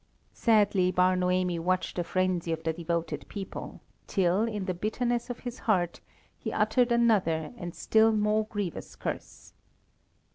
Sadly 0.33 0.89
Bar 0.89 1.15
Noemi 1.15 1.59
watched 1.59 1.95
the 1.97 2.03
frenzy 2.03 2.51
of 2.51 2.63
the 2.63 2.73
devoted 2.73 3.23
people, 3.29 3.81
till, 4.07 4.47
in 4.47 4.65
the 4.65 4.73
bitterness 4.73 5.29
of 5.29 5.41
his 5.41 5.59
heart, 5.59 6.01
he 6.39 6.51
uttered 6.51 6.91
another 6.91 7.53
and 7.55 7.75
still 7.75 8.11
more 8.11 8.45
grievous 8.47 8.95
curse. 8.95 9.53